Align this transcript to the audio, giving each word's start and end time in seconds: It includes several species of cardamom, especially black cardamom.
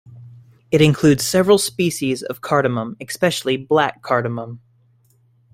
It 0.71 0.81
includes 0.81 1.23
several 1.23 1.59
species 1.59 2.23
of 2.23 2.41
cardamom, 2.41 2.97
especially 2.99 3.55
black 3.55 4.01
cardamom. 4.01 4.59